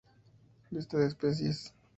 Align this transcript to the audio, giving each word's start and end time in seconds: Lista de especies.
Lista 0.71 0.97
de 0.97 1.05
especies. 1.05 1.71